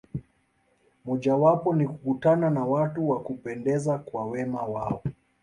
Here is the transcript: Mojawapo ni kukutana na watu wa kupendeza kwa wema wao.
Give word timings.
Mojawapo 1.05 1.73
ni 1.75 1.87
kukutana 1.87 2.49
na 2.49 2.65
watu 2.65 3.09
wa 3.09 3.19
kupendeza 3.19 3.97
kwa 3.97 4.25
wema 4.25 4.61
wao. 4.63 5.03